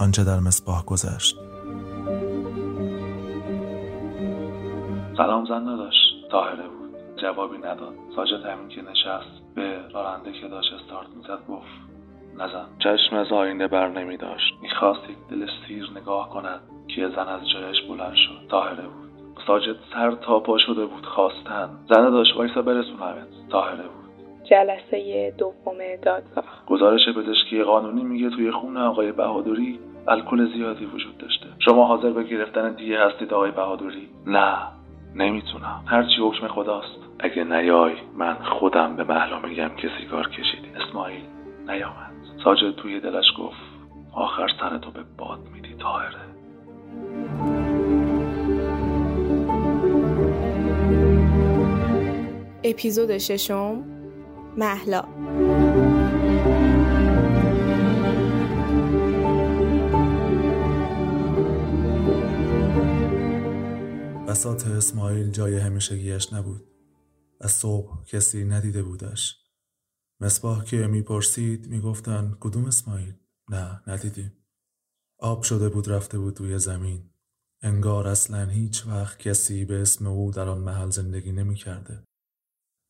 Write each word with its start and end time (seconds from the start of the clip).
آنچه 0.00 0.24
در 0.24 0.38
مصباح 0.38 0.84
گذشت. 0.86 1.36
سلام 5.16 5.44
زن 5.44 5.64
داشت 5.64 6.28
طاهره 6.30 6.68
بود. 6.68 6.90
جوابی 7.22 7.58
نداد. 7.58 7.94
ساجد 8.16 8.46
همین 8.46 8.68
که 8.68 8.82
نشست 8.82 9.54
به 9.54 9.78
راننده 9.94 10.32
که 10.32 10.48
داشت 10.48 10.72
استارت 10.72 11.08
می‌زد 11.16 11.46
گفت 11.48 11.90
نزن 12.34 12.66
چشم 12.78 13.16
از 13.16 13.32
آینه 13.32 13.68
بر 13.68 13.88
نمی 13.88 14.16
داشت. 14.16 14.54
می‌خواست 14.62 15.10
یک 15.10 15.16
دل 15.30 15.46
سیر 15.66 15.90
نگاه 15.96 16.30
کند 16.30 16.60
که 16.88 17.08
زن 17.08 17.28
از 17.28 17.40
جایش 17.52 17.82
بلند 17.88 18.14
شد. 18.14 18.48
طاهره 18.50 18.82
بود. 18.82 19.10
ساجد 19.46 19.76
سر 19.92 20.10
تا 20.10 20.40
پا 20.40 20.58
شده 20.58 20.86
بود 20.86 21.06
خواستن. 21.06 21.68
زن 21.88 22.10
داشت 22.10 22.36
وایسا 22.36 22.62
برسونمت. 22.62 23.28
طاهره 23.50 23.82
بود. 23.82 23.99
جلسه 24.50 25.34
دوم 25.38 25.78
دادگاه. 26.02 26.44
گزارش 26.66 27.00
پزشکی 27.08 27.62
قانونی 27.62 28.04
میگه 28.04 28.30
توی 28.30 28.50
خون 28.50 28.76
آقای 28.76 29.12
بهادری 29.12 29.78
الکل 30.08 30.52
زیادی 30.54 30.84
وجود 30.84 31.18
داشته. 31.18 31.46
شما 31.58 31.86
حاضر 31.86 32.10
به 32.10 32.24
گرفتن 32.24 32.74
دیه 32.74 33.00
هستید 33.00 33.34
آقای 33.34 33.50
بهادری؟ 33.50 34.08
نه 34.26 34.56
نمی‌تونم. 35.14 35.82
هرچی 35.86 36.16
حکم 36.22 36.48
خداست. 36.48 36.98
اگه 37.20 37.44
نیای 37.44 37.92
من 38.16 38.34
خودم 38.34 38.96
به 38.96 39.04
محلا 39.04 39.40
میگم 39.40 39.70
که 39.76 39.90
سیگار 39.98 40.28
کشیدی. 40.28 40.68
اسماعیل 40.88 41.22
نیامد. 41.68 42.12
ساجد 42.44 42.74
توی 42.76 43.00
دلش 43.00 43.26
گفت 43.38 43.56
آخر 44.14 44.46
سرتو 44.60 44.90
به 44.90 45.00
باد 45.18 45.38
میدی 45.54 45.74
تاهره 45.74 46.20
اپیزود 52.64 53.18
ششم. 53.18 53.99
محلا. 54.56 55.02
بسات 64.28 64.66
اسماعیل 64.66 65.30
جای 65.30 65.58
همیشگیش 65.58 66.32
نبود. 66.32 66.66
از 67.40 67.52
صبح 67.52 68.04
کسی 68.04 68.44
ندیده 68.44 68.82
بودش. 68.82 69.36
مصباح 70.20 70.64
که 70.64 70.76
می‌پرسید 70.86 71.68
می‌گفتن 71.68 72.36
کدوم 72.40 72.64
اسماعیل؟ 72.64 73.14
نه 73.50 73.82
ندیدیم. 73.86 74.32
آب 75.18 75.42
شده 75.42 75.68
بود 75.68 75.88
رفته 75.90 76.18
بود 76.18 76.34
توی 76.34 76.58
زمین. 76.58 77.10
انگار 77.62 78.08
اصلا 78.08 78.46
هیچ 78.46 78.86
وقت 78.86 79.18
کسی 79.18 79.64
به 79.64 79.82
اسم 79.82 80.06
او 80.06 80.30
در 80.30 80.48
آن 80.48 80.58
محل 80.58 80.90
زندگی 80.90 81.32
نمی‌کرده. 81.32 82.04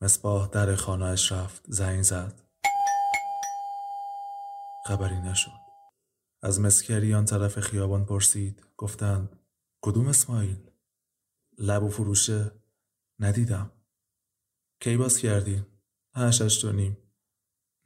مصباح 0.03 0.48
در 0.48 0.75
خانهاش 0.75 1.33
رفت 1.33 1.65
زنگ 1.69 2.03
زد. 2.03 2.43
خبری 4.87 5.20
نشد. 5.20 5.61
از 6.43 6.61
مسکری 6.61 7.15
آن 7.15 7.25
طرف 7.25 7.61
خیابان 7.61 8.05
پرسید. 8.05 8.67
گفتند 8.77 9.37
کدوم 9.81 10.09
اسماعیل؟ 10.09 10.71
لب 11.59 11.83
و 11.83 11.89
فروشه 11.89 12.51
ندیدم. 13.19 13.73
کی 14.81 14.97
باز 14.97 15.19
کردین؟ 15.19 15.67
هشت 16.15 16.65
و 16.65 16.73
نیم. 16.73 16.97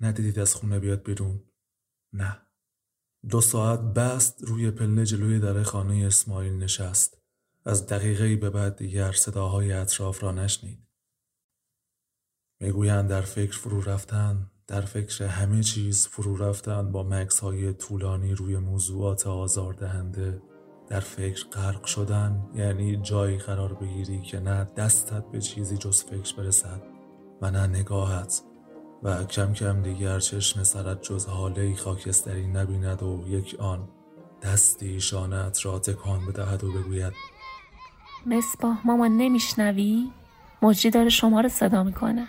ندیدید 0.01 0.39
از 0.39 0.55
خونه 0.55 0.79
بیاد 0.81 1.03
بیرون؟ 1.03 1.42
نه. 2.12 2.41
دو 3.29 3.41
ساعت 3.41 3.81
بست 3.81 4.42
روی 4.42 4.70
پلنه 4.70 5.07
جلوی 5.07 5.41
در 5.41 5.62
خانه 5.62 6.07
اسماعیل 6.07 6.53
نشست. 6.53 7.19
از 7.65 7.87
دقیقه 7.87 8.37
به 8.37 8.51
بعد 8.51 8.77
دیگر 8.77 9.12
صداهای 9.12 9.73
اطراف 9.73 10.23
را 10.23 10.33
نشنید. 10.33 10.85
می‌گویند 12.65 13.09
در 13.09 13.20
فکر 13.20 13.59
فرو 13.59 13.81
رفتن 13.81 14.47
در 14.67 14.81
فکر 14.81 15.25
همه 15.25 15.62
چیز 15.62 16.09
فرو 16.09 16.37
رفتن 16.37 16.93
با 16.93 17.03
مکس 17.03 17.41
های 17.41 17.73
طولانی 17.73 18.34
روی 18.34 18.57
موضوعات 18.57 19.27
آزاردهنده. 19.27 20.43
در 20.89 21.01
فکر 21.01 21.45
غرق 21.48 21.85
شدن 21.85 22.48
یعنی 22.55 22.97
جایی 22.97 23.39
قرار 23.39 23.75
بگیری 23.75 24.23
که 24.23 24.41
نه 24.41 24.64
دستت 24.77 25.25
به 25.33 25.41
چیزی 25.41 25.77
جز 25.77 26.05
فکر 26.05 26.36
برسد 26.36 26.83
و 27.42 27.51
نه 27.51 27.67
نگاهت. 27.67 28.42
و 29.02 29.25
کم 29.25 29.52
کم 29.52 29.83
دیگر 29.83 30.19
چشم 30.19 30.63
سرت 30.63 31.02
جز 31.02 31.27
حاله 31.27 31.77
خاکستری 31.77 32.46
نبیند 32.46 33.02
و 33.02 33.25
یک 33.29 33.57
آن 33.58 33.89
دستی 34.42 35.01
شانت 35.01 35.67
را 35.67 35.79
تکان 35.79 36.27
بدهد 36.27 36.64
و 36.64 36.73
بگوید 36.73 37.13
مصباح 38.27 38.86
مامان 38.86 39.17
نمیشنوی؟ 39.17 40.11
مجری 40.63 40.91
داره 40.91 41.08
شما 41.08 41.41
رو 41.41 41.48
صدا 41.48 41.83
می‌کنه. 41.83 42.27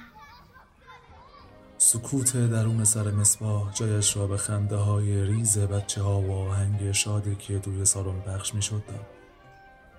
سکوت 1.86 2.38
درون 2.38 2.84
سر 2.84 3.12
مصباح 3.12 3.74
جایش 3.74 4.18
را 4.18 4.28
به 4.28 4.38
خنده 4.38 4.76
های 4.76 5.26
ریز 5.26 5.58
بچه 5.58 6.02
ها 6.02 6.22
و 6.22 6.32
آهنگ 6.32 6.92
شادی 6.92 7.36
که 7.36 7.60
توی 7.60 7.86
سالن 7.86 8.22
پخش 8.22 8.54
می 8.54 8.62
شد 8.62 8.84
داد. 8.88 9.06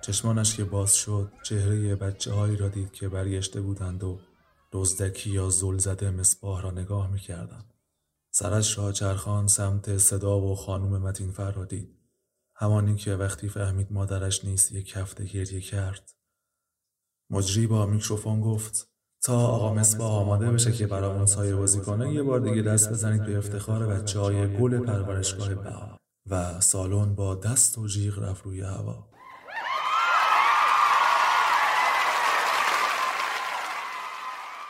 چشمانش 0.01 0.55
که 0.55 0.63
باز 0.63 0.95
شد 0.95 1.31
چهره 1.43 1.95
بچه 1.95 2.33
هایی 2.33 2.55
را 2.55 2.69
دید 2.69 2.91
که 2.91 3.09
برگشته 3.09 3.61
بودند 3.61 4.03
و 4.03 4.19
دزدکی 4.71 5.29
یا 5.29 5.49
زل 5.49 5.77
زده 5.77 6.11
مصباح 6.11 6.61
را 6.61 6.71
نگاه 6.71 7.11
می 7.11 7.19
کردند. 7.19 7.73
سرش 8.31 8.77
را 8.77 8.91
چرخان 8.91 9.47
سمت 9.47 9.97
صدا 9.97 10.39
و 10.39 10.55
خانوم 10.55 10.97
متینفر 11.01 11.51
را 11.51 11.65
دید. 11.65 11.97
همانی 12.55 12.95
که 12.95 13.15
وقتی 13.15 13.49
فهمید 13.49 13.91
مادرش 13.91 14.45
نیست 14.45 14.71
یک 14.71 14.93
هفته 14.95 15.25
گریه 15.25 15.61
کرد. 15.61 16.11
مجری 17.29 17.67
با 17.67 17.85
میکروفون 17.85 18.41
گفت 18.41 18.96
تا 19.23 19.47
آقا 19.47 19.73
مصباح 19.73 20.11
آماده 20.11 20.51
بشه 20.51 20.71
که 20.71 20.87
برامون 20.87 21.25
سایه 21.25 21.55
بازی 21.55 21.81
کنه 21.81 22.13
یه 22.13 22.23
بار 22.23 22.39
دیگه 22.39 22.61
دست 22.61 22.91
بزنید 22.91 23.25
به 23.25 23.37
افتخار 23.37 23.87
بچه 23.87 24.19
های 24.19 24.57
گل 24.57 24.79
پرورشگاه 24.79 25.55
بها 25.55 25.97
و 26.29 26.61
سالن 26.61 27.15
با 27.15 27.35
دست 27.35 27.77
و 27.77 27.87
جیغ 27.87 28.19
رفت 28.19 28.43
روی 28.43 28.61
هوا. 28.61 29.07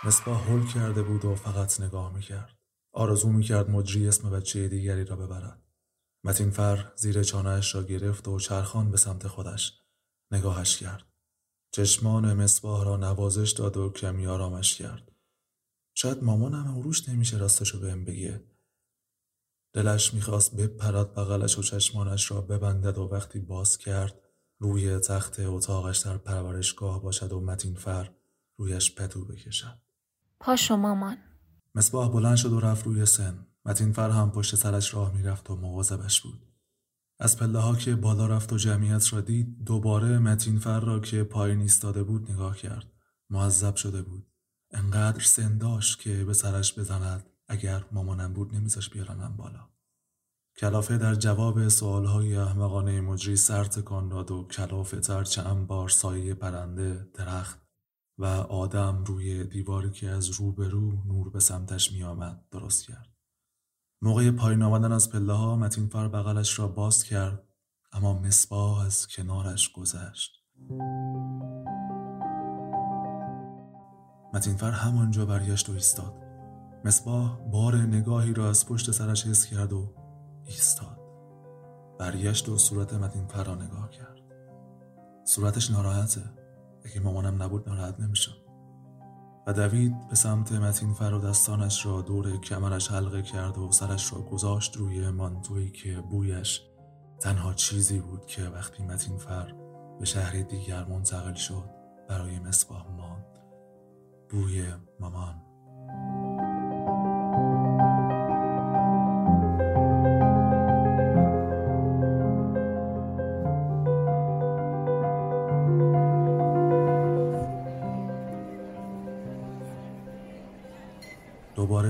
مصباح 0.03 0.51
هل 0.51 0.67
کرده 0.67 1.03
بود 1.03 1.25
و 1.25 1.35
فقط 1.35 1.81
نگاه 1.81 2.13
می‌کرد. 2.13 2.57
آرزو 2.93 3.29
می‌کرد 3.29 3.69
مجری 3.69 4.07
اسم 4.07 4.29
بچه 4.29 4.67
دیگری 4.67 5.05
را 5.05 5.15
ببرد. 5.15 5.61
متین 6.23 6.51
فر 6.51 6.91
زیر 6.95 7.23
چانهش 7.23 7.75
را 7.75 7.83
گرفت 7.83 8.27
و 8.27 8.39
چرخان 8.39 8.91
به 8.91 8.97
سمت 8.97 9.27
خودش. 9.27 9.81
نگاهش 10.31 10.77
کرد. 10.77 11.03
چشمان 11.71 12.33
مصباح 12.33 12.85
را 12.85 12.97
نوازش 12.97 13.51
داد 13.51 13.77
و 13.77 13.89
کمی 13.89 14.27
آرامش 14.27 14.75
کرد. 14.75 15.11
شاید 15.93 16.23
مامانم 16.23 16.81
روش 16.81 17.09
نمیشه 17.09 17.37
راستشو 17.37 17.79
بهم 17.79 18.05
بگه. 18.05 18.43
دلش 19.73 20.13
می‌خواست 20.13 20.55
بپرد 20.55 21.13
بغلش 21.13 21.57
و 21.57 21.63
چشمانش 21.63 22.31
را 22.31 22.41
ببندد 22.41 22.97
و 22.97 23.03
وقتی 23.03 23.39
باز 23.39 23.77
کرد 23.77 24.21
روی 24.59 24.99
تخت 24.99 25.39
اتاقش 25.39 25.97
در 25.97 26.17
پرورشگاه 26.17 27.01
باشد 27.01 27.31
و 27.31 27.41
متین 27.41 27.75
فر 27.75 28.11
رویش 28.57 28.95
پتو 28.95 29.25
بکشد. 29.25 29.81
پاشو 30.39 30.75
مامان. 30.75 31.17
مصباح 31.75 32.11
بلند 32.11 32.35
شد 32.37 32.51
و 32.51 32.59
رفت 32.59 32.85
روی 32.85 33.05
سن. 33.05 33.47
متین 33.65 33.93
فر 33.93 34.09
هم 34.09 34.31
پشت 34.31 34.55
سرش 34.55 34.93
راه 34.93 35.13
می‌رفت 35.13 35.49
و 35.49 35.55
مواظبش 35.55 36.21
بود. 36.21 36.46
از 37.19 37.37
پله 37.37 37.59
ها 37.59 37.75
که 37.75 37.95
بالا 37.95 38.27
رفت 38.27 38.53
و 38.53 38.57
جمعیت 38.57 39.13
را 39.13 39.21
دید 39.21 39.63
دوباره 39.63 40.19
متین 40.19 40.59
فر 40.59 40.79
را 40.79 40.99
که 40.99 41.23
پایین 41.23 41.61
ایستاده 41.61 42.03
بود 42.03 42.31
نگاه 42.31 42.57
کرد. 42.57 42.91
معذب 43.29 43.75
شده 43.75 44.01
بود. 44.01 44.27
انقدر 44.71 45.23
سن 45.23 45.57
داشت 45.57 45.99
که 45.99 46.25
به 46.25 46.33
سرش 46.33 46.79
بزند. 46.79 47.29
اگر 47.47 47.85
مامانم 47.91 48.33
بود 48.33 48.55
نمیذاش 48.55 48.89
بیارنم 48.89 49.35
بالا. 49.37 49.69
کلافه 50.57 50.97
در 50.97 51.15
جواب 51.15 51.67
سوالهای 51.67 52.35
احمقانه 52.35 53.01
مجری 53.01 53.35
سر 53.35 53.63
تکان 53.63 54.11
و 54.11 54.47
کلافه 54.47 54.99
تر 54.99 55.23
چند 55.23 55.67
بار 55.67 55.89
سایه 55.89 56.33
پرنده 56.33 57.07
درخت 57.13 57.61
و 58.17 58.25
آدم 58.25 59.03
روی 59.03 59.43
دیواری 59.43 59.91
که 59.91 60.09
از 60.09 60.29
روبرو 60.29 60.91
نور 61.05 61.29
به 61.29 61.39
سمتش 61.39 61.91
میآمد 61.91 62.45
درست 62.51 62.87
کرد. 62.87 63.16
موقع 64.01 64.31
پایین 64.31 64.61
آمدن 64.61 64.91
از 64.91 65.09
پله 65.09 65.33
ها 65.33 65.55
متین 65.55 65.87
فر 65.87 66.07
بغلش 66.07 66.59
را 66.59 66.67
باز 66.67 67.03
کرد 67.03 67.43
اما 67.91 68.19
مصباح 68.19 68.85
از 68.85 69.07
کنارش 69.07 69.71
گذشت. 69.71 70.43
متین 74.33 74.55
فر 74.57 74.71
همانجا 74.71 75.25
برگشت 75.25 75.69
و 75.69 75.73
ایستاد. 75.73 76.13
مصباح 76.85 77.39
بار 77.51 77.75
نگاهی 77.75 78.33
را 78.33 78.49
از 78.49 78.65
پشت 78.65 78.91
سرش 78.91 79.27
حس 79.27 79.45
کرد 79.45 79.73
و 79.73 79.93
ایستاد. 80.45 80.99
برگشت 81.99 82.49
و 82.49 82.57
صورت 82.57 82.93
متین 82.93 83.27
فر 83.27 83.43
را 83.43 83.55
نگاه 83.55 83.89
کرد. 83.89 84.17
صورتش 85.25 85.71
ناراحته. 85.71 86.21
اگه 86.85 86.99
مامانم 86.99 87.43
نبود 87.43 87.69
ناراحت 87.69 87.99
نمیشم 87.99 88.46
و 89.47 89.53
دوید 89.53 90.07
به 90.09 90.15
سمت 90.15 90.51
متین 90.51 90.93
فر 90.93 91.13
و 91.13 91.19
دستانش 91.19 91.85
را 91.85 92.01
دور 92.01 92.37
کمرش 92.37 92.91
حلقه 92.91 93.21
کرد 93.21 93.57
و 93.57 93.71
سرش 93.71 94.13
را 94.13 94.21
گذاشت 94.21 94.77
روی 94.77 95.09
مانتویی 95.09 95.71
که 95.71 96.01
بویش 96.01 96.61
تنها 97.19 97.53
چیزی 97.53 97.99
بود 97.99 98.25
که 98.25 98.43
وقتی 98.43 98.83
متین 98.83 99.17
فر 99.17 99.53
به 99.99 100.05
شهر 100.05 100.41
دیگر 100.41 100.85
منتقل 100.85 101.33
شد 101.33 101.69
برای 102.09 102.39
مصباح 102.39 102.87
ماند. 102.87 103.25
بوی 104.29 104.65
مامان. 104.99 105.46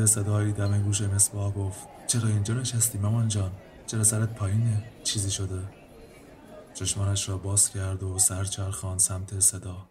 صدایی 0.08 0.54
دم 0.54 0.84
گوش 0.84 1.02
مصباح 1.02 1.54
گفت 1.54 1.88
چرا 2.08 2.28
اینجا 2.30 2.54
نشستی 2.54 2.98
مامان 2.98 3.28
جان؟ 3.28 3.52
چرا 3.88 4.04
سرت 4.04 4.36
پایینه؟ 4.36 4.92
چیزی 5.04 5.32
شده. 5.32 5.70
چشمانش 6.74 7.30
را 7.30 7.38
باز 7.38 7.70
کرد 7.70 8.04
و 8.04 8.20
سرچرخان 8.20 8.98
سمت 8.98 9.40
صدا. 9.40 9.90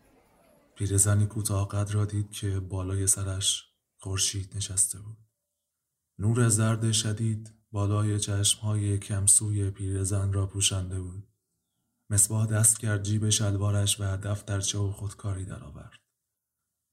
پیرزنی 0.75 1.27
کوتاه 1.27 1.69
قد 1.69 1.91
را 1.91 2.05
دید 2.05 2.31
که 2.31 2.61
بالای 2.61 3.07
سرش 3.07 3.65
خورشید 3.99 4.57
نشسته 4.57 5.01
بود. 5.01 5.17
نور 6.19 6.49
زرد 6.49 6.93
شدید 6.93 7.55
بالای 7.73 8.21
چشمهای 8.21 8.99
کمسوی 8.99 9.71
پیرزن 9.71 10.33
را 10.33 10.47
پوشانده 10.47 11.01
بود. 11.01 11.29
مصباح 12.11 12.47
دست 12.47 12.79
کرد 12.79 13.03
جیب 13.03 13.29
شلوارش 13.29 14.01
و 14.01 14.17
دفترچه 14.17 14.79
و 14.79 14.93
خودکاری 14.93 15.45
درآورد. 15.45 16.06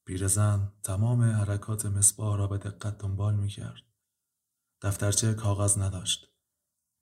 پیرزن 0.05 0.71
تمام 0.83 1.21
حرکات 1.21 1.85
مصباح 1.85 2.37
را 2.37 2.47
به 2.47 2.57
دقت 2.57 2.97
دنبال 2.97 3.35
می 3.35 3.47
کرد. 3.47 3.83
دفترچه 4.81 5.33
کاغذ 5.33 5.77
نداشت. 5.77 6.29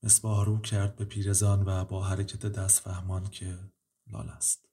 مصباح 0.03 0.45
رو 0.45 0.61
کرد 0.61 0.95
به 0.95 1.05
پیرزن 1.05 1.63
و 1.65 1.85
با 1.85 2.03
حرکت 2.03 2.45
دست 2.45 2.79
فهمان 2.79 3.27
که 3.27 3.59
لال 4.07 4.29
است. 4.29 4.69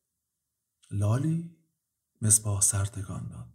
لالی؟ 0.91 1.57
مصباح 2.23 2.61
سر 2.61 2.85
تکان 2.85 3.29
داد. 3.29 3.49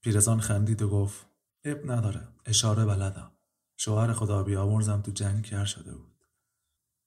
پیرزن 0.00 0.38
خندید 0.38 0.82
و 0.82 0.88
گفت 0.88 1.26
اب 1.64 1.90
نداره. 1.90 2.28
اشاره 2.46 2.84
بلدم. 2.84 3.32
شوهر 3.76 4.12
خدا 4.12 4.42
بیامرزم 4.42 5.00
تو 5.00 5.10
جنگ 5.10 5.44
کر 5.44 5.64
شده 5.64 5.94
بود. 5.94 6.14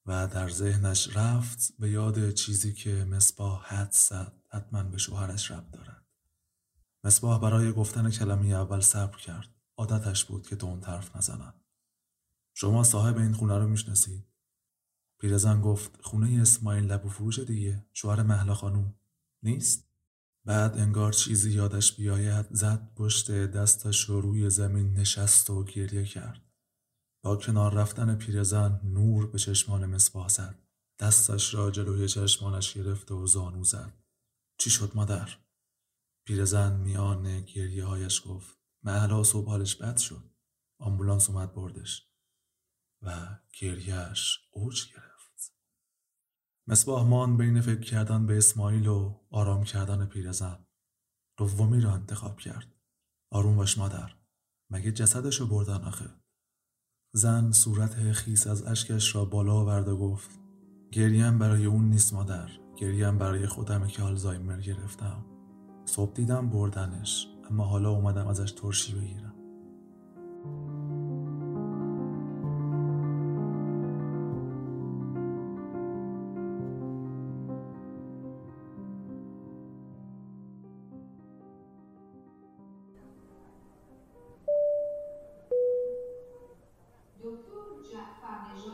و 0.06 0.27
در 0.27 0.50
ذهنش 0.50 1.18
رفت 1.18 1.74
به 1.80 1.89
یاد 1.89 2.31
چیزی 2.31 2.74
که 2.74 3.06
مصباح 3.06 3.75
حد 3.75 3.92
زد 3.92 4.33
حتما 4.50 4.83
به 4.83 4.98
شوهرش 4.98 5.51
رب 5.51 5.71
دارد. 5.71 5.96
مصباح 7.03 7.41
برای 7.41 7.71
گفتن 7.71 8.09
کلمه 8.09 8.47
اول 8.47 8.79
صبر 8.79 9.17
کرد. 9.17 9.55
عادتش 9.77 10.25
بود 10.25 10.47
که 10.47 10.55
تون 10.55 10.79
طرف 10.79 11.15
نزنند. 11.15 11.63
شما 12.53 12.83
صاحب 12.83 13.17
این 13.17 13.33
خونه 13.33 13.57
رو 13.57 13.67
می‌شناسید؟ 13.67 14.27
پیرزن 15.19 15.61
گفت 15.61 16.01
خونه 16.01 16.41
اسماعیل 16.41 16.83
لب 16.83 17.05
و 17.05 17.09
فروش 17.09 17.39
دیگه 17.39 17.85
شوهر 17.94 18.23
محلا 18.23 18.53
خانوم 18.53 18.95
نیست؟ 19.44 19.88
بعد 20.45 20.77
انگار 20.77 21.13
چیزی 21.13 21.51
یادش 21.51 21.95
بیاید 21.95 22.45
زد 22.51 22.94
پشت 22.95 23.31
دستش 23.31 24.01
رو 24.01 24.21
روی 24.21 24.49
زمین 24.49 24.94
نشست 24.94 25.49
و 25.49 25.63
گریه 25.63 26.05
کرد. 26.05 26.41
با 27.23 27.35
کنار 27.35 27.73
رفتن 27.73 28.15
پیرزن 28.15 28.81
نور 28.83 29.31
به 29.31 29.39
چشمان 29.39 29.85
مصباح 29.85 30.27
زد. 30.27 30.59
دستش 30.99 31.53
را 31.53 31.71
جلوی 31.71 32.07
چشمانش 32.07 32.73
گرفت 32.73 33.11
و 33.11 33.27
زانو 33.27 33.63
زد. 33.63 33.94
چی 34.57 34.69
شد 34.69 34.91
مادر؟ 34.95 35.38
پیرزن 36.27 36.79
میان 36.79 37.41
گریه 37.41 37.85
هایش 37.85 38.21
گفت 38.25 38.57
محلا 38.83 39.24
صبح 39.24 39.47
حالش 39.47 39.75
بد 39.75 39.97
شد. 39.97 40.31
آمبولانس 40.79 41.29
اومد 41.29 41.53
بردش. 41.53 42.07
و 43.01 43.39
گریهش 43.59 44.39
اوج 44.51 44.94
گرفت. 44.94 45.53
مصباح 46.68 47.07
مان 47.07 47.38
بین 47.38 47.62
فکر 47.62 47.81
کردن 47.81 48.25
به 48.25 48.38
اسماعیل 48.38 48.88
و 48.88 49.19
آرام 49.29 49.63
کردن 49.63 50.06
پیرزن. 50.06 50.65
دومی 51.38 51.81
را 51.81 51.91
انتخاب 51.91 52.39
کرد. 52.39 52.75
آروم 53.31 53.56
باش 53.56 53.77
مادر. 53.77 54.15
مگه 54.69 54.91
جسدشو 54.91 55.47
بردن 55.47 55.83
آخه؟ 55.83 56.09
زن 57.13 57.51
صورت 57.51 58.12
خیس 58.12 58.47
از 58.47 58.63
اشکش 58.63 59.15
را 59.15 59.25
بالا 59.25 59.53
آورد 59.53 59.88
و 59.88 59.97
گفت 59.97 60.30
گریم 60.91 61.39
برای 61.39 61.65
اون 61.65 61.89
نیست 61.89 62.13
مادر 62.13 62.50
گریم 62.77 63.18
برای 63.18 63.47
خودم 63.47 63.88
که 63.88 64.03
آلزایمر 64.03 64.62
گرفتم 64.62 65.36
صبح 65.87 66.13
دیدم 66.13 66.49
بردنش 66.49 67.27
اما 67.51 67.63
حالا 67.63 67.89
اومدم 67.89 68.27
ازش 68.27 68.51
ترشی 68.51 68.95
بگیرم. 68.95 69.33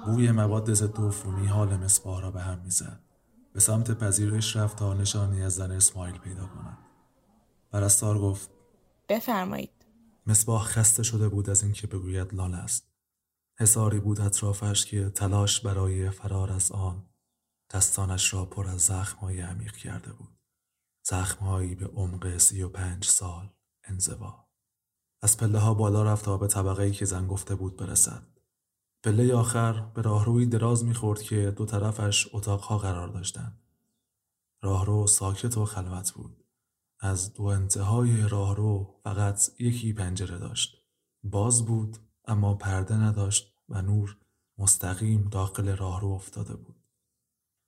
بوی 0.06 0.32
مواد 0.32 0.74
ضد 0.74 0.98
عفونی 0.98 1.48
حال 1.48 1.78
مصباح 1.78 2.22
را 2.22 2.32
به 2.32 2.42
هم 2.42 2.60
می‌زد. 2.60 3.00
به 3.54 3.60
سمت 3.60 3.92
پذیرش 3.92 4.56
رفت 4.56 4.78
تا 4.78 4.94
نشانی 4.94 5.42
از 5.42 5.56
زن 5.56 5.72
اسماعیل 5.72 6.18
پیدا 6.18 6.46
کند. 6.48 6.83
پرستار 7.74 8.20
گفت 8.20 8.50
بفرمایید. 9.10 9.86
مصباح 10.28 10.64
خسته 10.64 11.04
شده 11.04 11.30
بود 11.30 11.50
از 11.50 11.64
اینکه 11.64 11.88
بگوید 11.88 12.34
لال 12.34 12.54
است. 12.54 12.88
حساری 13.60 14.00
بود 14.00 14.22
اطرافش 14.22 14.86
که 14.86 15.10
تلاش 15.10 15.60
برای 15.60 16.10
فرار 16.10 16.52
از 16.52 16.72
آن 16.72 17.06
دستانش 17.74 18.34
را 18.34 18.46
پر 18.46 18.68
از 18.68 18.82
زخمهای 18.82 19.42
عمیق 19.42 19.76
کرده 19.76 20.14
بود. 20.14 20.38
زخمهایی 21.04 21.76
به 21.76 21.86
عمق 21.86 22.38
سی 22.38 22.64
و 22.64 22.70
پنج 22.70 23.06
سال 23.06 23.50
انزوا. 23.84 24.48
از 25.22 25.38
پله 25.38 25.60
ها 25.60 25.74
بالا 25.74 26.04
رفت 26.04 26.26
تا 26.26 26.38
به 26.38 26.48
طبقه 26.48 26.84
ای 26.84 26.92
که 26.92 27.06
زن 27.06 27.28
گفته 27.28 27.56
بود 27.56 27.78
برسد. 27.78 28.28
پله 29.04 29.34
آخر 29.34 29.82
به 29.82 30.02
راهروی 30.02 30.46
دراز 30.46 30.86
می‌خورد 30.86 31.22
که 31.22 31.52
دو 31.52 31.66
طرفش 31.66 32.28
اتاقها 32.34 32.78
قرار 32.78 33.08
داشتند. 33.08 33.60
راهرو 34.62 35.08
ساکت 35.08 35.58
و 35.58 35.66
خلوت 35.66 36.12
بود. 36.12 36.43
از 37.04 37.34
دو 37.34 37.44
انتهای 37.44 38.30
راهرو 38.30 39.00
فقط 39.04 39.50
یکی 39.60 39.94
پنجره 39.94 40.38
داشت. 40.38 40.78
باز 41.24 41.66
بود 41.66 41.98
اما 42.26 42.56
پرده 42.56 42.96
نداشت 42.96 43.56
و 43.70 43.82
نور 43.82 44.18
مستقیم 44.58 45.30
داخل 45.30 45.78
راهرو 45.78 46.08
افتاده 46.08 46.56
بود. 46.56 46.76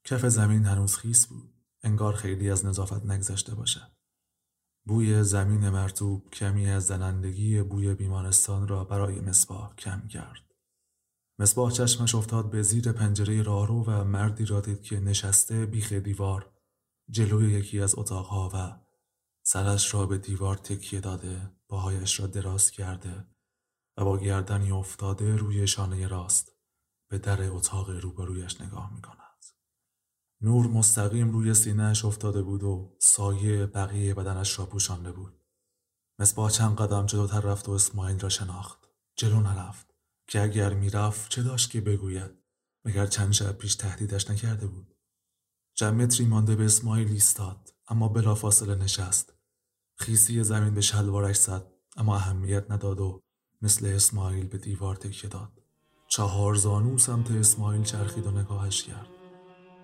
کف 0.06 0.26
زمین 0.26 0.66
هنوز 0.66 0.96
خیس 0.96 1.28
بود. 1.28 1.54
انگار 1.84 2.14
خیلی 2.14 2.50
از 2.50 2.66
نظافت 2.66 3.06
نگذشته 3.06 3.56
باشد. 3.56 3.92
بوی 4.86 5.24
زمین 5.24 5.70
مرتوب 5.70 6.30
کمی 6.30 6.70
از 6.70 6.86
زنندگی 6.86 7.62
بوی 7.62 7.94
بیمارستان 7.94 8.68
را 8.68 8.84
برای 8.84 9.22
مصباح 9.22 9.76
کم 9.76 10.07
کرد. 10.07 10.54
مصباح 11.40 11.71
چشمش 11.71 12.16
افتاد 12.16 12.50
به 12.50 12.62
زیر 12.62 12.92
پنجره 12.92 13.42
راهرو 13.42 13.83
و 13.83 14.04
مردی 14.04 14.45
را 14.45 14.62
دید 14.62 14.81
که 14.81 15.00
نشسته 15.00 15.66
بیخ 15.66 15.94
دیوار 15.94 16.52
جلوی 17.09 17.52
یکی 17.52 17.80
از 17.80 17.98
اتاقها 17.98 18.52
و 18.54 18.84
سرش 19.47 19.94
را 19.94 20.06
به 20.06 20.18
دیوار 20.18 20.57
تکیه 20.57 20.99
داده 20.99 21.52
باهایش 21.68 22.19
را 22.19 22.28
دراز 22.28 22.71
کرده 22.71 23.28
و 23.97 24.06
با 24.06 24.18
گردنی 24.18 24.71
افتاده 24.71 25.35
روی 25.35 25.68
شانه 25.68 26.07
راست 26.07 26.52
به 27.09 27.18
در 27.18 27.49
اتاق 27.49 27.90
روبرویش 27.90 28.61
نگاه 28.61 28.94
می 28.94 29.02
کند. 29.02 29.45
نور 30.42 30.68
مستقیم 30.68 31.31
روی 31.31 31.54
سینهش 31.54 32.06
افتاده 32.06 32.42
بود 32.42 32.64
و 32.64 32.97
سایه 32.99 33.66
بقیه 33.66 34.14
بدنش 34.14 34.59
را 34.59 34.66
پوشانده 34.66 35.11
بود. 35.11 35.42
مصباح 36.19 36.52
چند 36.52 36.78
قدم 36.78 37.06
جلوتر 37.06 37.40
رفت 37.40 37.69
و 37.69 37.71
اسماعیل 37.71 38.19
را 38.19 38.30
شناخت. 38.30 38.90
جلو 39.16 39.40
نرفت. 39.40 39.95
که 40.28 40.42
اگر 40.42 40.73
می‌رفت 40.73 41.30
چه 41.30 41.44
داشت 41.44 41.71
که 41.71 41.81
بگوید 41.81 42.31
مگر 42.85 43.06
چند 43.06 43.31
شب 43.31 43.52
پیش 43.52 43.75
تهدیدش 43.75 44.30
نکرده 44.30 44.68
بود 44.68 44.95
چند 45.73 46.02
متری 46.02 46.25
مانده 46.25 46.56
به 46.56 46.66
اسماعیل 46.66 47.07
ایستاد 47.07 47.73
اما 47.87 48.07
بلافاصله 48.07 48.75
نشست 48.75 49.34
خیسی 49.95 50.44
زمین 50.44 50.73
به 50.73 50.81
شلوارش 50.81 51.35
زد 51.35 51.66
اما 51.97 52.16
اهمیت 52.16 52.71
نداد 52.71 52.99
و 52.99 53.21
مثل 53.61 53.85
اسماعیل 53.85 54.47
به 54.47 54.57
دیوار 54.57 54.95
تکیه 54.95 55.30
داد. 55.30 55.52
چهار 56.07 56.56
زانو 56.56 56.97
سمت 56.97 57.31
اسماعیل 57.31 57.83
چرخید 57.83 58.28
و 58.28 58.31
نگاهش 58.31 58.83
کرد. 58.83 59.07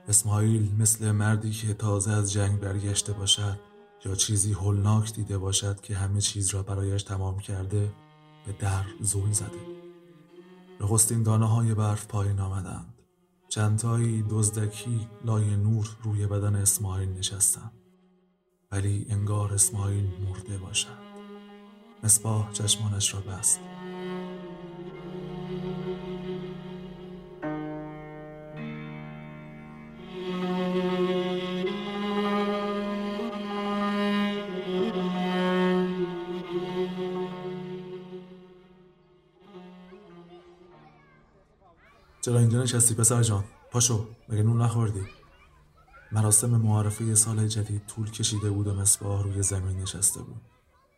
اسماعیل 0.07 0.75
مثل 0.79 1.11
مردی 1.11 1.51
که 1.51 1.73
تازه 1.73 2.11
از 2.11 2.31
جنگ 2.31 2.59
برگشته 2.59 3.13
باشد 3.13 3.59
یا 4.05 4.15
چیزی 4.15 4.53
هولناک 4.53 5.13
دیده 5.13 5.37
باشد 5.37 5.81
که 5.81 5.95
همه 5.95 6.21
چیز 6.21 6.49
را 6.49 6.63
برایش 6.63 7.03
تمام 7.03 7.39
کرده 7.39 7.93
به 8.45 8.53
در 8.59 8.85
زول 9.01 9.31
زده 9.31 9.81
نخستین 10.81 11.23
دانه 11.23 11.45
های 11.45 11.73
برف 11.73 12.07
پایین 12.07 12.39
آمدند. 12.39 12.93
چندتایی 13.49 14.23
دزدکی 14.29 15.07
لای 15.25 15.55
نور 15.55 15.97
روی 16.03 16.27
بدن 16.27 16.55
اسماعیل 16.55 17.09
نشستند. 17.09 17.80
ولی 18.71 19.05
انگار 19.09 19.53
اسماعیل 19.53 20.09
مرده 20.29 20.57
باشد. 20.57 20.87
مصباح 22.03 22.51
چشمانش 22.51 23.13
را 23.13 23.21
بست. 23.21 23.59
چرا 42.21 42.39
اینجا 42.39 42.63
نشستی 42.63 42.95
پسر 42.95 43.23
جان؟ 43.23 43.43
پاشو 43.71 44.07
مگه 44.29 44.43
نون 44.43 44.61
نخوردی؟ 44.61 45.20
مراسم 46.11 46.49
معارفه 46.49 47.15
سال 47.15 47.47
جدید 47.47 47.85
طول 47.85 48.11
کشیده 48.11 48.49
بود 48.49 48.67
و 48.67 48.73
مصباح 48.73 49.23
روی 49.23 49.43
زمین 49.43 49.77
نشسته 49.77 50.21
بود 50.21 50.41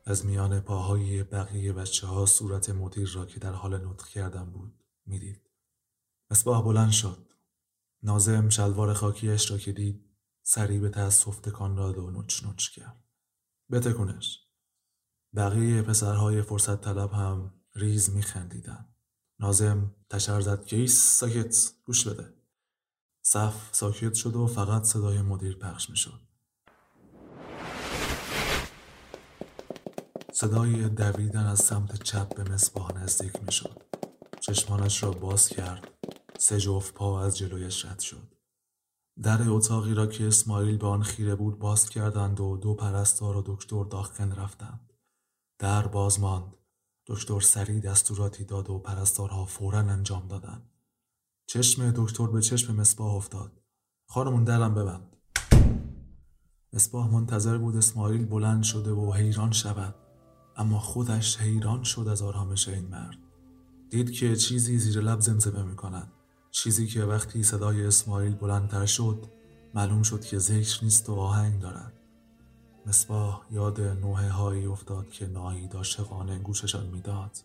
از 0.06 0.26
میان 0.26 0.60
پاهای 0.60 1.24
بقیه 1.24 1.74
بچه 1.74 2.08
ها 2.08 2.26
صورت 2.26 2.70
مدیر 2.70 3.10
را 3.10 3.26
که 3.26 3.40
در 3.40 3.52
حال 3.52 3.88
نطق 3.88 4.08
کردن 4.08 4.46
بود 4.46 4.84
می‌دید. 5.06 5.50
مصباح 6.32 6.64
بلند 6.64 6.92
شد. 6.92 7.34
نازم 8.04 8.50
شلوار 8.50 8.94
خاکیش 8.94 9.52
را 9.52 9.58
که 9.58 9.72
دید 9.72 10.06
سریع 10.44 10.80
به 10.80 10.90
تأسف 10.90 11.40
تکان 11.40 11.76
داد 11.76 11.98
و 11.98 12.12
نچ 12.12 12.44
نچ 12.44 12.70
کرد. 12.70 13.04
بتکونش. 13.72 14.40
بقیه 15.36 15.82
پسرهای 15.82 16.42
فرصت 16.42 16.82
طلب 16.82 17.12
هم 17.12 17.54
ریز 17.76 18.10
میخندیدن. 18.10 18.88
نازم 19.40 19.96
تشر 20.10 20.42
زد 20.42 20.66
که 20.66 20.88
ساکت 20.88 21.74
گوش 21.86 22.08
بده. 22.08 22.43
صف 23.26 23.70
ساکت 23.72 24.14
شد 24.14 24.36
و 24.36 24.48
فقط 24.48 24.84
صدای 24.84 25.22
مدیر 25.22 25.58
پخش 25.58 25.90
می‌شد. 25.90 26.20
صدای 30.34 30.90
دویدن 30.90 31.46
از 31.46 31.60
سمت 31.60 32.04
چپ 32.04 32.36
به 32.36 32.54
مصباح 32.54 32.98
نزدیک 32.98 33.44
می‌شد. 33.44 33.82
چشمانش 34.40 35.04
را 35.04 35.12
باز 35.12 35.50
کرد. 35.50 35.88
سه 36.38 36.60
جفت 36.60 36.94
پا 36.94 37.22
از 37.22 37.38
جلویش 37.38 37.86
رد 37.86 38.00
شد. 38.00 38.34
در 39.24 39.50
اتاقی 39.50 39.94
را 39.94 40.08
که 40.08 40.28
اسماعیل 40.28 40.78
به 40.78 40.88
آن 40.88 41.04
خیره 41.04 41.36
بود 41.36 41.60
باز 41.60 41.90
کردند 41.90 42.40
و 42.40 42.58
دو 42.58 42.74
پرستار 42.74 43.38
و 43.38 43.44
دکتر 43.46 43.84
داخل 43.84 44.32
رفتند. 44.36 44.94
در 45.60 45.88
باز 45.88 46.20
ماند. 46.20 46.54
دکتر 47.08 47.40
سریع 47.40 47.80
دستوراتی 47.80 48.46
داد 48.46 48.70
و 48.70 48.80
پرستارها 48.80 49.46
فورا 49.46 49.80
انجام 49.80 50.28
دادند. 50.28 50.73
چشم 51.54 51.92
دکتر 51.92 52.28
به 52.28 52.42
چشم 52.42 52.76
مصباح 52.76 53.16
افتاد. 53.16 53.52
خانمون 54.08 54.44
درم 54.44 54.76
ببند. 54.76 55.18
مصباح 56.74 57.14
منتظر 57.14 57.58
بود 57.58 57.76
اسماعیل 57.76 58.26
بلند 58.26 58.64
شده 58.64 58.92
و 58.92 59.14
حیران 59.14 59.52
شود. 59.52 59.96
اما 60.58 60.80
خودش 60.80 61.38
حیران 61.38 61.84
شد 61.84 62.08
از 62.08 62.22
آرامش 62.22 62.68
این 62.68 62.88
مرد. 62.88 63.18
دید 63.90 64.12
که 64.12 64.36
چیزی 64.36 64.78
زیر 64.78 65.02
لب 65.02 65.20
زمزمه 65.20 65.64
می 65.64 65.76
کند. 65.76 66.12
چیزی 66.52 66.88
که 66.88 67.04
وقتی 67.04 67.44
صدای 67.44 67.86
اسماعیل 67.86 68.36
بلندتر 68.36 68.86
شد 68.86 69.26
معلوم 69.74 70.04
شد 70.04 70.22
که 70.22 70.38
ذکر 70.38 70.84
نیست 70.84 71.10
و 71.10 71.14
آهنگ 71.14 71.60
دارد. 71.62 71.94
مصباح 72.86 73.42
یاد 73.52 73.82
نوه 73.82 74.30
هایی 74.30 74.66
افتاد 74.66 75.10
که 75.10 75.28
نایی 75.28 75.68
عاشقانه 75.68 76.40
گوششان 76.40 76.88
می‌داد. 76.88 77.38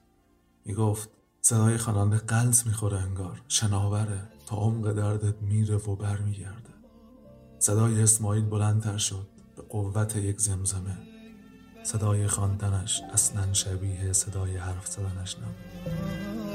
می‌گفت 0.64 1.17
صدای 1.40 1.78
خواننده 1.78 2.16
قلط 2.16 2.66
می‌خوره 2.66 2.98
انگار. 2.98 3.42
شناوره. 3.48 4.28
تا 4.46 4.56
عمق 4.56 4.92
دردت 4.92 5.42
میره 5.42 5.76
و 5.76 5.96
برمیگرده. 5.96 6.70
صدای 7.58 8.02
اسماعیل 8.02 8.44
بلندتر 8.44 8.98
شد. 8.98 9.28
به 9.56 9.62
قوت 9.62 10.16
یک 10.16 10.40
زمزمه. 10.40 10.98
صدای 11.82 12.26
خواندنش 12.26 13.02
اصلا 13.12 13.52
شبیه 13.52 14.12
صدای 14.12 14.56
حرف 14.56 14.86
زدنش 14.86 15.36
نبود. 15.36 16.47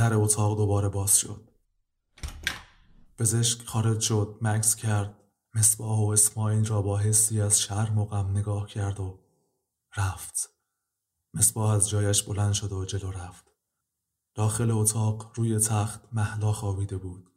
در 0.00 0.14
اتاق 0.14 0.56
دوباره 0.56 0.88
باز 0.88 1.18
شد. 1.18 1.50
پزشک 3.18 3.66
خارج 3.66 4.00
شد 4.00 4.38
مکس 4.42 4.76
کرد 4.76 5.14
مصباح 5.54 5.98
و 5.98 6.10
اسماعیل 6.10 6.66
را 6.66 6.82
با 6.82 6.98
حسی 6.98 7.40
از 7.40 7.60
شرم 7.60 7.98
و 7.98 8.04
غم 8.04 8.30
نگاه 8.30 8.66
کرد 8.66 9.00
و 9.00 9.18
رفت. 9.96 10.50
مصباح 11.34 11.70
از 11.70 11.88
جایش 11.88 12.22
بلند 12.22 12.52
شد 12.52 12.72
و 12.72 12.84
جلو 12.84 13.10
رفت. 13.10 13.44
داخل 14.34 14.70
اتاق 14.70 15.32
روی 15.34 15.58
تخت 15.58 16.00
محلا 16.12 16.52
خوابیده 16.52 16.96
بود. 16.96 17.30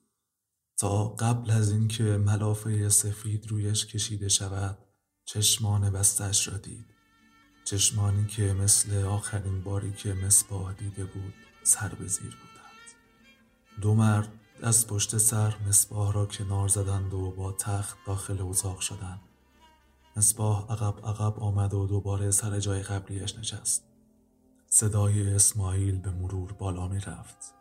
تا 0.78 1.10
قبل 1.10 1.52
از 1.52 1.72
اینکه 1.72 2.04
ملافه 2.04 2.90
سفید 2.90 3.48
رویش 3.48 3.86
کشیده 3.86 4.30
شود 4.30 4.78
چشمان 5.26 5.90
بستش 5.90 6.48
را 6.48 6.58
دید. 6.58 6.86
چشمانی 7.66 8.26
که 8.28 8.54
مثل 8.54 9.04
آخرین 9.04 9.64
باری 9.64 9.94
که 9.94 10.14
مصباح 10.14 10.74
دیده 10.74 11.06
بود 11.06 11.34
سر 11.64 11.90
به 11.90 12.08
زیر 12.08 12.30
بودند 12.30 12.53
دو 13.82 13.96
مرد 13.96 14.30
از 14.64 14.88
پشت 14.88 15.18
سر 15.18 15.56
مصباح 15.68 16.14
را 16.14 16.26
کنار 16.26 16.68
زدند 16.68 17.14
و 17.14 17.32
با 17.32 17.52
تخت 17.52 17.98
داخل 18.08 18.38
اتاق 18.42 18.80
شدند. 18.80 19.22
مصباح 20.16 20.72
عقب 20.72 21.06
عقب 21.06 21.40
آمد 21.40 21.74
و 21.74 21.88
دوباره 21.88 22.32
سر 22.32 22.60
جای 22.60 22.84
قبلیش 22.84 23.36
نشست. 23.36 23.84
صدای 24.68 25.34
اسماعیل 25.34 26.00
به 26.00 26.12
مرور 26.12 26.54
بالا 26.54 26.88
می 26.88 27.00
رفت. 27.00 27.54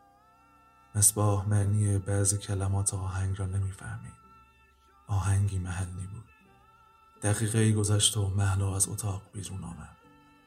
مصباح 0.95 1.49
معنی 1.49 1.99
بعضی 1.99 2.38
کلمات 2.38 2.95
آهنگ 2.95 3.38
را 3.38 3.47
نمی‌فهمید 3.47 4.12
آهنگی 5.09 5.59
محلی 5.59 6.07
بود. 6.07 6.25
دقیقه 7.23 7.59
ای 7.59 7.73
گذشت 7.73 8.16
و 8.16 8.28
محلا 8.28 8.76
از 8.76 8.88
اتاق 8.88 9.23
بیرون 9.33 9.64
آمد. 9.64 9.97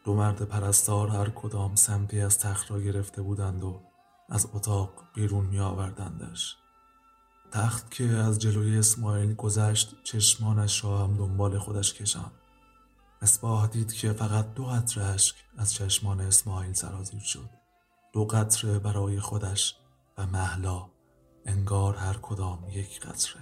دو 0.03 0.15
مرد 0.15 0.41
پرستار 0.41 1.09
هر 1.09 1.29
کدام 1.29 1.75
سمتی 1.75 2.21
از 2.21 2.39
تخت 2.39 2.71
را 2.71 2.81
گرفته 2.81 3.21
بودند 3.21 3.63
و 3.63 3.81
از 4.29 4.47
اتاق 4.53 5.03
بیرون 5.13 5.45
می 5.45 5.59
آوردندش. 5.59 6.57
تخت 7.51 7.91
که 7.91 8.03
از 8.03 8.39
جلوی 8.39 8.77
اسماعیل 8.77 9.33
گذشت 9.33 9.95
چشمانش 10.03 10.83
را 10.83 11.03
هم 11.03 11.17
دنبال 11.17 11.59
خودش 11.59 11.93
کشان. 11.93 12.31
مصباح 13.21 13.67
دید 13.67 13.93
که 13.93 14.13
فقط 14.13 14.53
دو 14.53 14.65
قطره 14.65 15.03
اشک 15.03 15.35
از 15.57 15.73
چشمان 15.73 16.21
اسماعیل 16.21 16.73
سرازیر 16.73 17.19
شد. 17.19 17.49
دو 18.13 18.25
قطره 18.25 18.79
برای 18.79 19.19
خودش 19.19 19.75
و 20.17 20.27
محلا 20.27 20.85
انگار 21.45 21.95
هر 21.95 22.17
کدام 22.21 22.69
یک 22.69 22.99
قطره. 22.99 23.41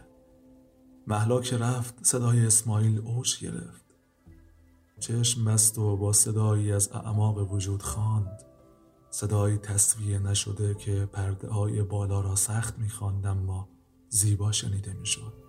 محلا 1.07 1.41
که 1.41 1.57
رفت 1.57 2.05
صدای 2.05 2.45
اسماعیل 2.45 2.99
اوج 2.99 3.39
گرفت. 3.39 3.83
چشم 4.99 5.45
بست 5.45 5.77
و 5.77 5.97
با 5.97 6.13
صدایی 6.13 6.71
از 6.71 6.91
اعماق 6.91 7.51
وجود 7.51 7.83
خواند 7.83 8.52
صدایی 9.13 9.57
تصویه 9.57 10.19
نشده 10.19 10.75
که 10.75 11.05
پرده 11.05 11.47
های 11.47 11.81
بالا 11.81 12.21
را 12.21 12.35
سخت 12.35 12.79
می‌خواند 12.79 13.25
اما 13.25 13.69
زیبا 14.09 14.51
شنیده 14.51 14.93
می‌شد. 14.93 15.42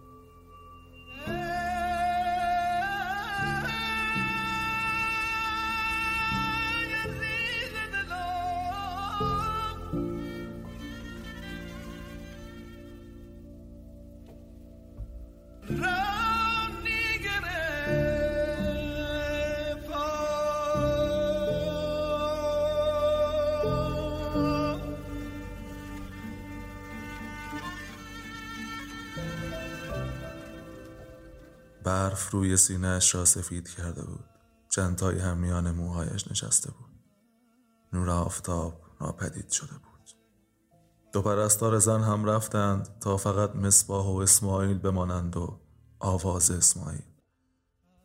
برف 31.84 32.30
روی 32.30 32.56
سینهاش 32.56 33.14
را 33.14 33.24
سفید 33.24 33.68
کرده 33.68 34.02
بود. 34.02 34.24
چندتایی 34.68 35.18
هم 35.18 35.36
میان 35.36 35.70
موهایش 35.70 36.28
نشسته 36.28 36.70
بود. 36.70 36.90
نور 37.92 38.10
آفتاب 38.10 38.80
ناپدید 39.00 39.50
شده 39.50 39.72
بود. 39.72 40.10
دو 41.12 41.22
پرستار 41.22 41.78
زن 41.78 42.00
هم 42.00 42.24
رفتند 42.24 42.98
تا 43.00 43.16
فقط 43.16 43.56
مصباح 43.56 44.06
و 44.06 44.16
اسماعیل 44.16 44.78
بمانند 44.78 45.36
و 45.36 45.60
آواز 45.98 46.50
اسماعیل. 46.50 47.04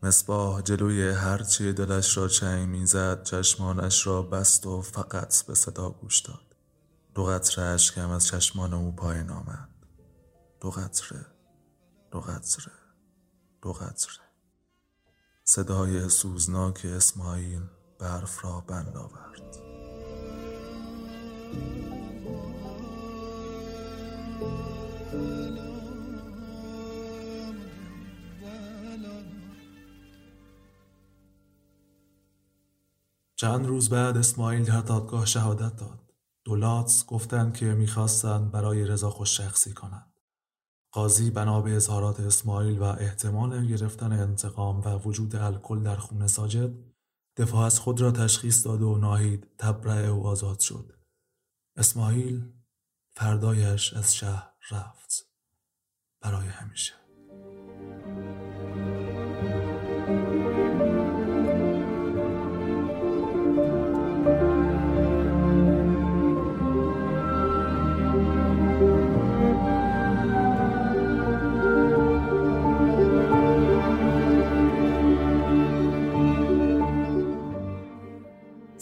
مصباح 0.04 0.62
جلوی 0.62 1.10
هرچی 1.10 1.74
دلش 1.74 2.18
را 2.18 2.28
چنگ 2.28 2.70
می‌زد 2.70 3.24
چشمانش 3.24 4.08
را 4.08 4.22
بست 4.22 4.66
و 4.66 4.82
فقط 4.82 5.46
به 5.46 5.56
صدا 5.56 5.90
گوش 5.90 6.20
داد. 6.20 6.56
دو 7.16 7.24
قطره 7.24 7.64
اشکم 7.66 8.10
از 8.10 8.28
چشمان 8.28 8.74
او 8.74 8.92
پایین 8.92 9.30
آمد. 9.30 9.70
دو 10.62 10.70
قطره 10.70 11.26
دو 12.12 12.20
قطره. 12.20 12.72
دو 13.62 13.74
قطره 13.74 14.24
صدای 15.44 16.10
سوزناک 16.10 16.86
اسماعیل 16.86 17.62
برف 18.00 18.46
را 18.46 18.62
بند 18.62 18.98
آورد 18.98 19.70
چند 33.36 33.66
روز 33.66 33.90
بعد 33.90 34.18
اسماعیل 34.18 34.64
در 34.64 34.82
دادگاه 34.82 35.26
شهادت 35.26 35.76
داد. 35.76 36.00
دولات 36.44 37.04
گفتند 37.08 37.58
که 37.58 37.66
می‌خواستند 37.66 38.52
برای 38.52 38.86
رضا 38.86 39.10
خوش 39.10 39.38
شخصی 39.38 39.74
کنند. 39.74 40.09
قاضی 40.92 41.32
بنا 41.32 41.62
به 41.62 41.76
اظهارات 41.76 42.20
اسماعیل 42.20 42.80
و 42.80 42.84
احتمال 42.84 43.68
گرفتن 43.68 44.12
انتقام 44.12 44.82
و 44.82 44.98
وجود 44.98 45.36
الکل 45.36 45.84
در 45.84 45.96
خون 45.96 46.28
ساجد 46.28 46.72
دفاع 47.38 47.66
از 47.66 47.80
خود 47.80 48.02
را 48.02 48.12
تشخیص 48.12 48.66
داد 48.66 48.82
و 48.82 48.98
ناهید 48.98 49.48
تبرع 49.58 50.06
او 50.06 50.28
آزاد 50.28 50.60
شد. 50.60 50.94
اسماعیل 51.76 52.54
فردایش 53.16 53.94
از 53.94 54.16
شهر 54.16 54.54
رفت. 54.72 55.26
برای 56.22 56.48
همیشه. 56.48 56.94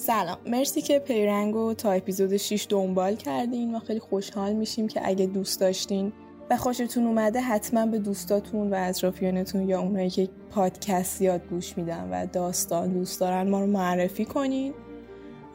سلام. 0.08 0.38
مرسی 0.46 0.82
که 0.82 1.00
پیرنگ 1.00 1.74
تا 1.74 1.92
اپیزود 1.92 2.38
6 2.38 2.68
دنبال 2.70 3.16
کردین 3.16 3.72
ما 3.72 3.80
خیلی 3.80 4.00
خوشحال 4.00 4.54
میشیم 4.54 4.88
که 4.88 5.02
اگه 5.04 5.26
دوست 5.26 5.60
داشتین 5.60 6.14
و 6.50 6.58
خوشتون 6.58 7.08
اومده 7.08 7.42
حتما 7.42 7.86
به 7.86 8.00
دوستاتون 8.00 8.74
و 8.74 8.76
اطرافیانتون 8.78 9.70
یا 9.70 9.82
اونایی 9.82 10.10
که 10.10 10.30
پادکست 10.52 11.22
یاد 11.22 11.42
گوش 11.50 11.78
میدن 11.78 12.10
و 12.12 12.26
داستان 12.26 12.94
دوست 12.94 13.20
دارن 13.20 13.50
ما 13.50 13.62
رو 13.62 13.68
معرفی 13.68 14.26
کنین. 14.26 14.74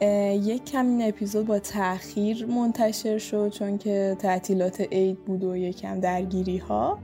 یک 0.01 0.65
کم 0.65 0.85
این 0.85 1.07
اپیزود 1.07 1.45
با 1.45 1.59
تاخیر 1.59 2.45
منتشر 2.45 3.17
شد 3.17 3.49
چون 3.49 3.77
که 3.77 4.17
تعطیلات 4.19 4.81
عید 4.81 5.25
بود 5.25 5.43
و 5.43 5.55
یکم 5.55 5.99
درگیری 5.99 6.57
ها 6.57 6.99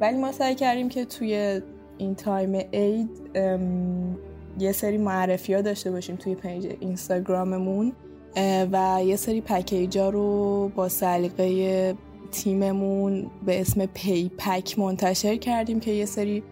ولی 0.00 0.16
ما 0.16 0.32
سعی 0.32 0.54
کردیم 0.54 0.88
که 0.88 1.04
توی 1.04 1.60
این 1.98 2.14
time 2.14 2.54
عید 2.72 3.10
یه 4.58 4.72
سری 4.72 4.98
معرفی 4.98 5.54
ها 5.54 5.60
داشته 5.60 5.90
باشیم 5.90 6.16
توی 6.16 6.34
page 6.34 6.66
اینستاگراممون 6.80 7.92
و 8.72 9.00
یه 9.04 9.16
سری 9.16 9.40
package 9.40 9.98
ها 9.98 10.08
رو 10.08 10.68
با 10.74 10.88
سلیقه 10.88 11.94
تیممون 12.30 13.30
به 13.46 13.60
اسم 13.60 13.86
پی‌پک 13.86 14.78
منتشر 14.78 15.36
کردیم 15.36 15.80
که 15.80 15.90
یه 15.90 16.04
سری 16.04 16.42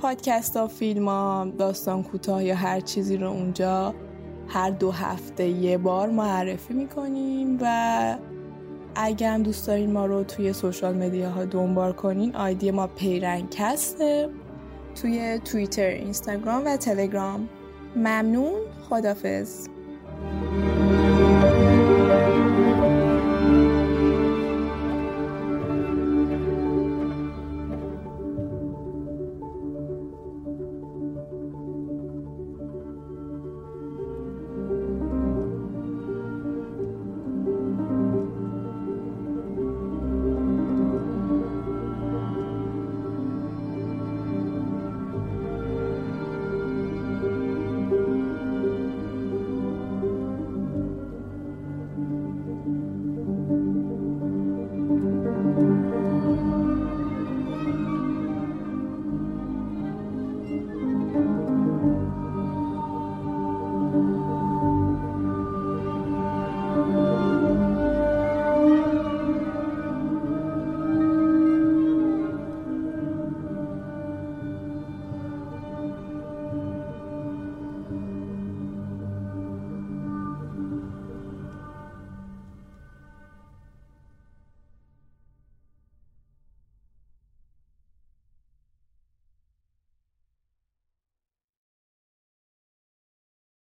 پادکست 0.00 0.56
ها 0.56 0.66
فیلم 0.66 1.08
ها 1.08 1.46
داستان 1.58 2.02
کوتاه 2.02 2.44
یا 2.44 2.54
هر 2.54 2.80
چیزی 2.80 3.16
رو 3.16 3.30
اونجا 3.30 3.94
هر 4.48 4.70
دو 4.70 4.90
هفته 4.90 5.48
یه 5.48 5.78
بار 5.78 6.08
معرفی 6.08 6.74
می‌کنیم 6.74 7.58
و 7.60 8.18
اگر 8.94 9.34
هم 9.34 9.42
دوست 9.42 9.66
دارین 9.66 9.92
ما 9.92 10.06
رو 10.06 10.24
توی 10.24 10.52
social 10.52 10.96
media 10.96 11.30
ها 11.30 11.44
دنبال 11.44 11.92
کنین 11.92 12.36
آیدی 12.36 12.70
ما 12.70 12.86
پیرنگسته 12.86 14.28
توی 15.02 15.38
توییتر، 15.38 15.82
اینستاگرام 15.82 16.66
و 16.66 16.76
تلگرام. 16.76 17.48
ممنون. 17.96 18.60
خدافز 18.88 19.68